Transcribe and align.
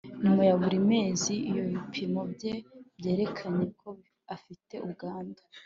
nyuma 0.23 0.41
ya 0.49 0.55
buri 0.61 0.77
mezi 0.89 1.33
Iyo 1.49 1.61
ibipimo 1.67 2.21
bye 2.33 2.53
byerekanye 2.97 3.65
ko 3.79 3.89
afite 4.35 4.73
ubwandu 4.85 5.41